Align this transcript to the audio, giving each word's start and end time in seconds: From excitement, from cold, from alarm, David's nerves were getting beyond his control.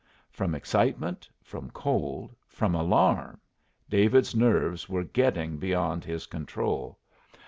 From 0.31 0.55
excitement, 0.55 1.29
from 1.43 1.69
cold, 1.69 2.33
from 2.47 2.73
alarm, 2.73 3.39
David's 3.87 4.33
nerves 4.33 4.89
were 4.89 5.03
getting 5.03 5.57
beyond 5.57 6.03
his 6.03 6.25
control. 6.25 6.97